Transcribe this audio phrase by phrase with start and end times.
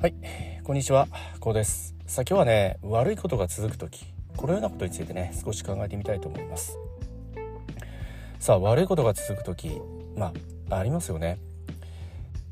[0.00, 0.14] はい、
[0.62, 1.08] こんにちは、
[1.40, 1.96] こうです。
[2.06, 6.78] さあ今日はね、悪いことが続く時、このようなことについてね、少し考えてみたいと思います。
[8.38, 9.80] さあ悪いことが続く時、
[10.14, 10.32] ま
[10.70, 11.40] あありますよね。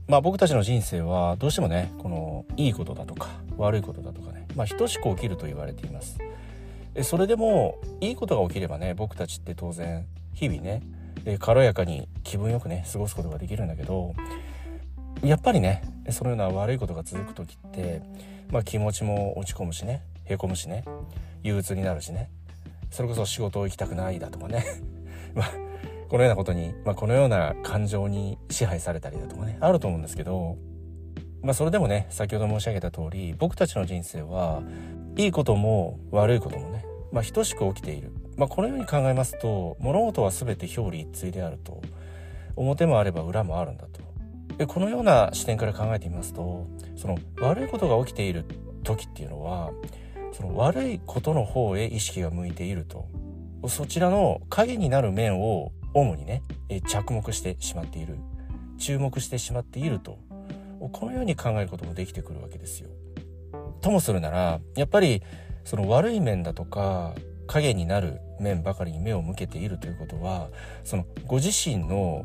[0.08, 6.18] まあ僕たちの人生はどうしてもね、このいいことだとか悪いことだとかね、まあ等しく起きると言われています。
[7.04, 10.04] それでもいいことが起きればね、僕たちって当然
[10.34, 10.82] 日々ね、
[11.38, 14.14] 軽やかに気分よくね過ごすことができるんだけど
[15.22, 18.02] やっぱりねそのような悪いことが続く時って、
[18.50, 20.84] まあ、気持ちも落ち込むしねへこむしね
[21.42, 22.30] 憂鬱になるしね
[22.90, 24.64] それこそ仕事を行きたくないだとかね
[25.34, 25.50] まあ
[26.08, 30.56] このようなことに、まあ、このような感情に支配されたりだとかねあると思うんですけど、
[31.42, 34.62] まあ、それでもね先ほど申し上げた通り僕たちの人生は
[35.16, 41.82] いいことも悪いこともね、まあ、等しく起きている、まあ、このように考えますと物事は全て表裏一対であると
[42.54, 44.05] 表もあれば裏もあるんだと。
[44.58, 48.44] でこのような視点から考えてみますとその悪いことが起きている
[48.82, 49.70] 時っていうのは
[50.32, 53.08] その悪いことの方へ意識が向いていると。
[53.68, 56.42] そちらの影になる面を主にね
[56.86, 58.18] 着目してしまっている。
[58.78, 60.18] 注目してしまっていると。
[60.92, 62.90] このように考えることもできてくるわけですよ。
[63.80, 65.22] ともするならやっぱり
[65.64, 67.14] その悪い面だとか
[67.46, 70.48] 影になる面ばかりに目を向けているということは
[70.84, 72.24] そのご自身の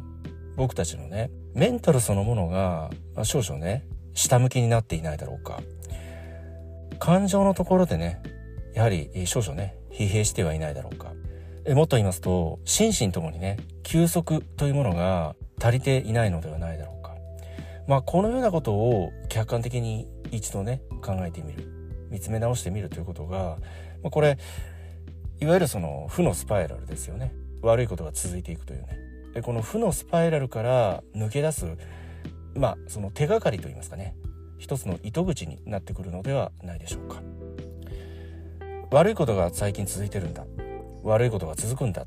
[0.61, 5.59] 僕たちのねメンタルそのものがま少々ね下向きになっていないだろうか。
[6.99, 8.21] 感情のところでね
[8.75, 11.13] やはり少々ね疲弊してはいないだろうか。
[11.65, 17.15] えもっと言いますと心身ともにね休息というものが足りていないのではないだろうか。
[17.87, 21.65] まあこのようなことを客観的に一度ね考えてみる。
[22.11, 23.57] 見つめ直してみるということが、
[24.03, 24.37] まあ、これ
[25.39, 27.33] いわゆるその負のスパイラルですよね。
[27.63, 29.10] 悪いことが続いていくというね。
[29.33, 31.65] でこの負のスパイラルから抜け出す
[32.55, 34.15] まあその手がかりといいますかね。
[34.57, 37.21] 一つの糸口になってくるのではないでしょうか。
[38.91, 40.45] 悪いことが最近続いてるんだ。
[41.03, 42.05] 悪いことが続くんだ。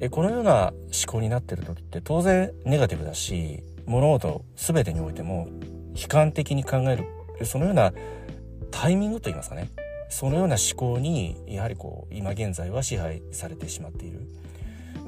[0.00, 5.48] えこのような思考になってる時って当然ネガティブだし物事全てにおいても
[6.00, 7.06] 悲観的に考える。
[7.44, 7.92] そのような
[8.70, 9.70] タイミングといいますかね。
[10.10, 14.20] そのような思考にやはりこう今現在は支配されてしまっている。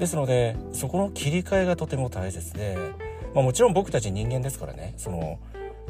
[0.01, 2.75] ですのでそこの切り替えがとても大切で、
[3.35, 5.39] まあ、もちろん僕たち人間ですからねその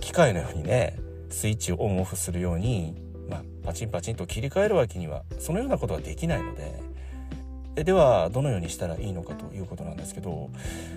[0.02, 1.00] 機械のようにね
[1.30, 10.50] スイッチをオンオフするように、まあ、パチンパチンと切り替えるわけにはそのようなことはできないのでではどのようにしたらいいのかということなんですけど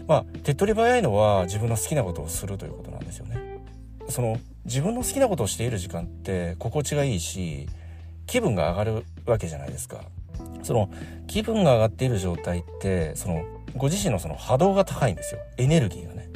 [0.09, 3.61] まあ手っ取り早いのは自分の好きなことをするということなんですよね。
[4.09, 7.69] その自分の好きなことをしている時間って心地がいいし
[8.27, 10.01] 気分が上がるわけじゃないですか。
[10.65, 10.91] その
[11.27, 13.45] 気分が上がっている状態ってその
[13.77, 15.41] ご自身のその波動が高いんですよ。
[15.57, 16.29] エネルギーがね。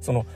[0.00, 0.26] その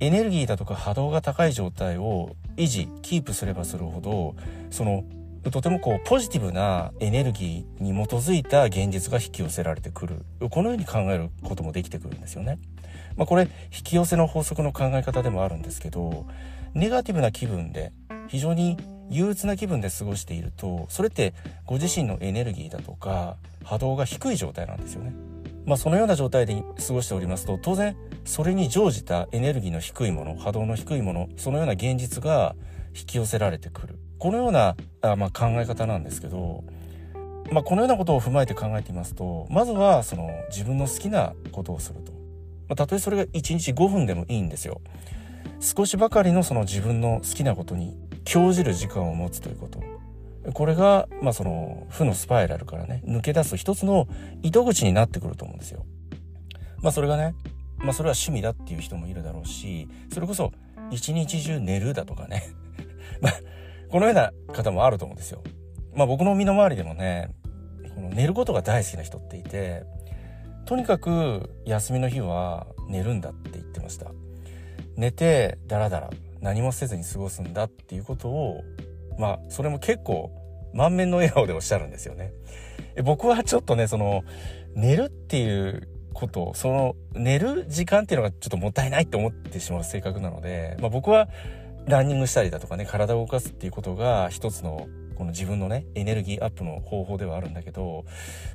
[0.00, 4.36] エネルギーだとか波動が高い状態を維持キープすればするほど
[4.70, 5.04] その
[5.50, 10.24] とてもこうポジティブなエネルギーに基づいた現実が引き寄せられてくる。
[10.50, 12.58] このように考えることもできてくるんですよね。
[13.18, 16.24] まあ、これ引き寄せの法則の考え方でもあるんですけど
[16.72, 17.92] ネガティブな気分で
[18.28, 18.76] 非常に
[19.10, 21.34] 憂鬱な気分で過ごしているとそれって
[21.66, 25.12] ご自身のエネルギーだとか波動が低い状態なんですよね。
[25.66, 32.56] まあ、そのような状態で過ごしておりますと当然それに乗じたエネルギーの低いもの波動の低いものそのような現実が
[32.98, 33.98] 引き寄せられてくる。
[34.18, 36.64] このようなあ、まあ、考え方なんですけど、
[37.52, 42.18] まあ、このようなことを踏まえて考えてみますとまずはその自分の好きなことをすると、ま
[42.70, 44.80] あ、たとえそれが1日5分でもいいんですよ。
[45.60, 47.96] 少しばかりのその自分の好きなことに
[48.28, 49.82] 興じる時間を持つということ
[50.52, 54.06] これが、まあ、その負のスパイラルからね抜け出す一つの
[54.42, 55.84] 糸口になってくると思うんですよ。
[56.82, 57.34] まあ、それがね、
[57.78, 60.52] まあ、それは趣味だっていう人もいるだろうしそれこそ
[60.90, 62.42] 一日中寝るだとかね
[63.20, 63.32] まあ
[63.90, 65.42] このような方もあると思うんですよ。
[65.94, 67.30] まあ、僕の身の回りでもね
[67.94, 69.84] この寝ることが大好きな人っていて
[70.66, 74.12] とにかく休みの日は寝るんだって言ってました。
[74.96, 76.10] 寝てダラダラ
[76.40, 78.64] 何もせずに過ごすんだっていうことを
[79.18, 80.30] まあそれも結構
[80.72, 82.32] 満面の笑顔でおっしゃるんですよね。
[83.04, 84.24] 僕はちょっとねその
[84.74, 91.28] 寝るっていうことその寝る時間っていうのがちょっともったいないって思ってしまう性格なので、まあ、僕は
[91.86, 98.04] ランニングしたりだとかね体を動かすっていうことが一つのこの自分のねエネルギーアップの方法ではあるんだけど、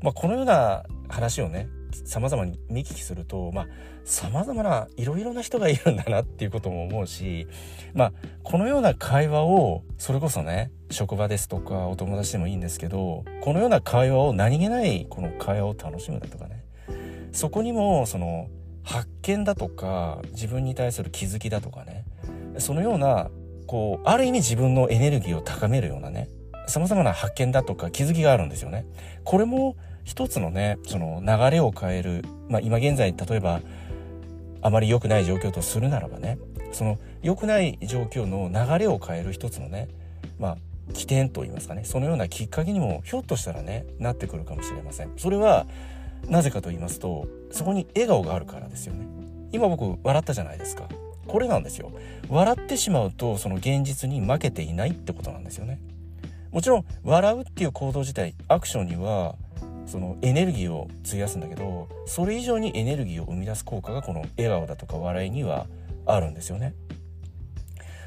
[0.01, 1.67] まあ、このような話をね
[2.05, 3.67] 様々に見聞きするとまあ
[4.03, 7.47] 様々ないろいろな人がいるんだなっていうことも思うし
[7.93, 8.13] まあ
[8.43, 16.63] このような会話をそれこそね職場ですとかお友達でもいいんですけどこのような会話を何気ないこの会話を楽しむだとかね
[17.31, 18.47] そこにもその
[18.83, 22.05] 発見だとか自分に対する気づきだとかね
[22.57, 23.29] そのような
[23.65, 26.29] こうある意味自分のエネルギーを高めるようなね
[26.67, 28.85] 様々な発見だとか気づきがあるんですよね。
[29.23, 33.61] これも一つのねその流れを変える、まあ、今現在例えば
[34.61, 36.37] あまり良くない状況とするならばね
[36.71, 39.87] その良くない状況の流れを変える一つのね
[40.39, 40.57] まあ
[40.93, 45.11] 起点といいますかねそのようなきっかけにもひょっとしたらねなってくるかもしれません。
[45.17, 45.65] それは
[46.27, 49.05] なぜかと言いますとそこに笑顔があるからですよね。
[49.51, 50.87] 今僕笑ったじゃないですか。
[51.27, 51.91] これなんですよ。
[52.29, 55.79] 笑ってしまうとその現実に負けていないってことなんですよね。
[56.51, 59.35] もちろん笑うっていう行動自体アクションには
[59.85, 65.67] そのエネルギーを費やすんだけどそれ以上にエネルギーを生み出す効果がこの笑顔だとか笑いには
[66.05, 66.73] あるんですよね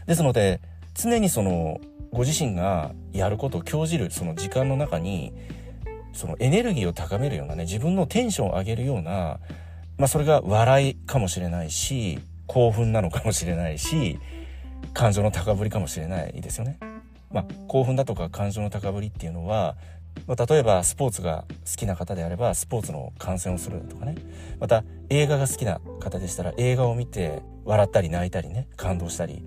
[0.06, 0.60] ですので
[0.94, 1.80] 常にその
[2.12, 5.32] ご自身がやることを興じるその時間の中に
[6.12, 9.38] そのエネルギーを高めるようなね自分のテンションを上げるような
[9.98, 14.18] まあそれが笑いかもしれないし興奮なのかもしれないし
[14.94, 16.78] 感情の高ぶりかもしれないですよね。
[17.30, 19.76] まあ、興奮だとか感情の高ぶりっていうのは、
[20.26, 24.16] まあ、例えばスポーツが好きな方であればスポーツの観戦をするとかね
[24.58, 29.42] また映画が好きな方でしたら映画を見て笑ったり泣いたりね感動したり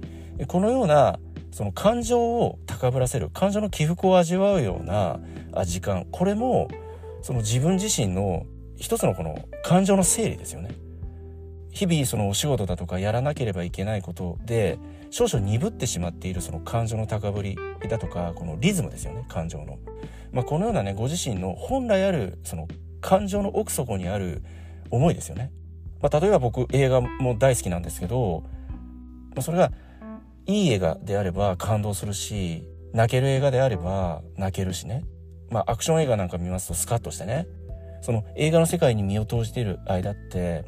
[0.47, 1.19] このような
[1.51, 5.19] その感情を高ぶらせる感情の起伏を味わうような
[5.65, 6.69] 時間これも
[7.21, 8.45] その自分自身の
[8.77, 10.71] 一つのこの感情の整理ですよね。
[11.71, 14.79] 日々そのお仕事だとかやらなければいけないことで
[15.11, 17.57] 少々鈍ってしまっているその感情の高ぶり
[17.87, 19.77] だとかこのリズムですよね感情の。
[20.31, 22.67] まあ、このようなねご自身の本来あるその
[23.01, 24.43] 感情の奥底にある
[24.91, 25.51] 思いですよね。
[26.01, 28.43] まあ、例えば僕映画も大好きなんですけど、
[29.35, 29.71] まあ、それが
[30.45, 35.03] いい映画であれば感動するし泣ける映画であれば泣けるしね
[35.49, 37.47] まあアクション映画なんか見ますとスカッとしてね
[38.01, 40.65] その映画の世界に身を投じている間って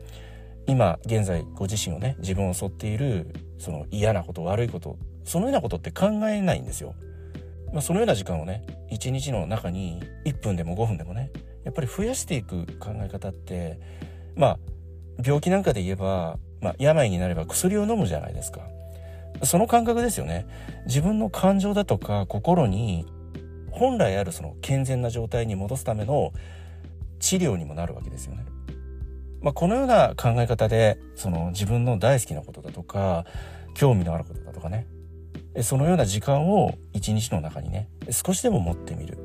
[0.68, 6.94] 今現在ご自身をね自分を襲っているその嫌なこと悪いことそのようなことって考えないんですよ。
[7.72, 11.32] まあ、そのような時間をね一日の中に1分でも5分でもね
[11.64, 13.80] やっぱり増やしていく考え方って
[14.36, 14.60] まあ
[15.24, 18.62] 病気なんかで言えば、まあ、病になれば薬を飲むじゃないですか。
[19.44, 20.46] その感覚ですよね。
[20.86, 23.06] 自分の感情だとか心に
[23.72, 26.32] 本来あるその健全な状態に戻すための
[27.20, 28.46] 治療にもなるわけですよね。
[29.42, 33.26] まあ、このような考え方でその自分の大好きなことだとか
[33.74, 34.86] 興味のあることだとかね
[35.62, 39.18] そのような時間を一日の中にね少しでも持ってみる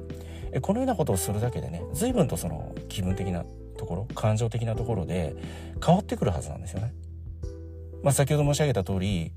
[0.60, 3.44] このようなことをするだけでね随分とその気分的な
[3.78, 5.36] ところ感情的なところで
[5.84, 6.94] 変わってくるはずなんですよね。
[8.02, 9.32] まあ、先ほど申し上げた通り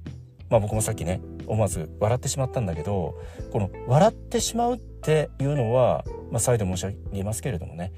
[0.50, 3.16] まあ僕もさっきね思わず笑ってしまったんだけど
[3.52, 7.92] この笑ってしまうっていうのは、まあ、再度申し上げますけれどもね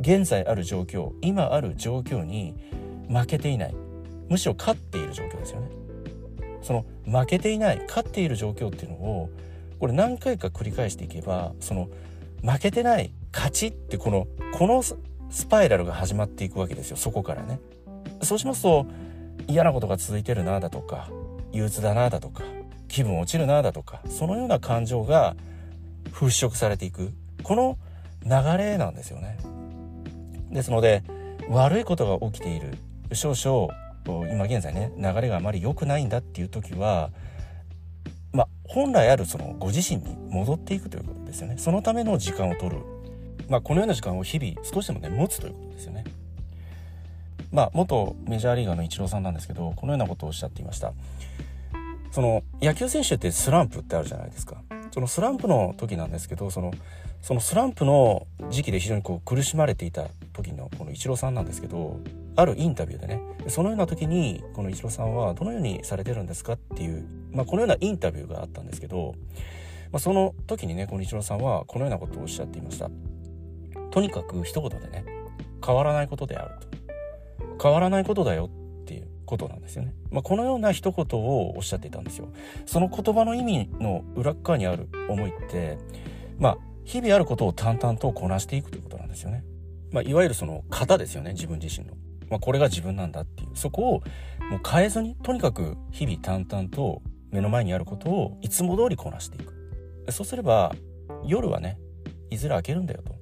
[0.00, 2.54] 現在ある状況今ある状況に
[3.08, 3.74] 負けていない
[4.28, 5.81] むしろ勝っている状況ですよね。
[6.62, 9.30] その負けていない勝っている状況っていうのを
[9.78, 11.88] これ何回か繰り返していけばその
[12.42, 14.96] 負けてない勝ちってこのこのス
[15.46, 17.58] パイラルが始まっていくわけですよそこからね。
[18.22, 18.86] そうしますと
[19.48, 21.08] 嫌なことが続いてるなだとか
[21.50, 22.44] 憂鬱だなだとか
[22.88, 25.34] 気分落ちるなだとかそのような感情が
[26.12, 27.10] 払拭されていく
[27.42, 27.78] この
[28.24, 29.38] 流れなんですよね。
[30.50, 31.02] ですので
[31.48, 32.76] 悪いことが起きている
[33.12, 33.68] 少々
[34.04, 37.10] 今現在ね流れがあまり良くないんだっていう時は
[38.32, 41.58] まあ本来あるそのご自身に戻っていくということですよね。
[41.58, 42.82] そのための時間を取る。
[43.48, 46.04] まあこのような時間を日々少しでもね持つということですよね。
[47.50, 50.92] まあ元メジャーリーガーのイチローさんなんですけどこのようなことをおっしゃっていました。
[52.10, 54.56] その野球選手ってスランプってあるじゃないですか。
[54.90, 56.72] そのスランプの時なんですけどその
[57.22, 62.00] そのスランプの時期で非常にこう苦しまれていた時のこのイチローさんなんですけど
[62.36, 69.14] あるインタビューでねそのような時にこのイチローさんはどのようにされてるんですかっていう、まあ、このようなインタビューがあったんですけど、
[69.90, 72.90] まあ、その時にねこのイチローさんはこのようなことをおっしゃっていました。
[73.90, 75.04] とにかく一言でね
[75.64, 76.72] 変わらないことであると。
[77.62, 78.50] 変わらないことだよ
[78.82, 82.28] っていうことなんですよね、まあ、このような一言をおっしゃっていたんですよ。
[82.66, 85.78] その言葉の意味の裏側にある思いって
[86.38, 89.44] まあ日々あることを淡々とこなしていくということなんですよね。
[89.92, 91.94] まあ、いわゆるその型ですよね自分自身の、
[92.32, 94.02] まあ、これが自分なんだっていうそこを
[94.50, 99.52] もう変えずにとにかく日々淡々と目の前にあることをいつも通りこなしていく
[100.10, 100.74] そうすれば
[101.26, 101.78] 夜はね
[102.30, 103.14] いずれ明けるんだよと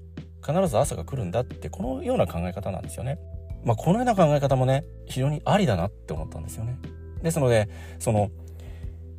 [0.47, 3.19] 必ず朝が来るんだってこのような考え方なんですよね。
[3.65, 6.79] まあ、このような考え方もね非常にありだなって思ったんですよね。
[7.21, 8.31] ですのでその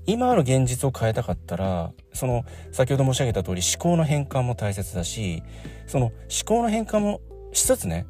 [0.06, 5.44] 今ある現実を変えたかったらその先ほど申し上げた通り思考の変換も大切だし
[5.86, 6.14] その思
[6.46, 7.22] 考の変換も
[7.52, 8.06] しつつね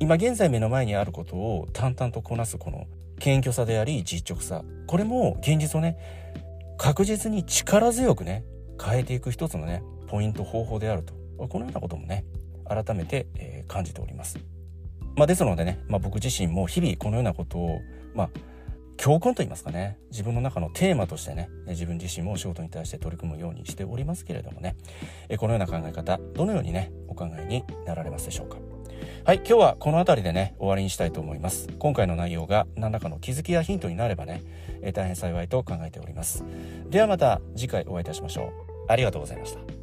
[0.00, 2.86] 今現在目の前にあることを淡々とこなすこの
[3.18, 4.62] 謙虚さであり実直さ。
[4.86, 5.98] これも現実をね
[6.78, 8.44] 確実に力強くね
[8.82, 11.14] 変えていく一つのねポイント方法であると。
[11.48, 12.24] このようなこともね
[12.68, 14.38] 改めて、え、感じております。
[15.16, 17.80] まあ、ですのでね、まあ、僕自身も日々このようなことを、
[18.14, 18.30] まあ、
[18.96, 24.76] 教訓と言いますかね自分の中のテーマとしてね自分自身も仕事に対して取り組むようにしておりますけれどもね
[25.38, 28.67] このような考え方どのようにねお考えになられますでしょうか。
[29.24, 31.68] はい今日はこの辺りでね終わりにしたいと思います。
[31.78, 34.42] 今回の内容が何らかの気づきやヒントになればね
[34.82, 36.44] え大変幸いと考えております。
[36.88, 38.52] ではまた次回お会いいたしましょう。
[38.88, 39.77] ありがとうございました。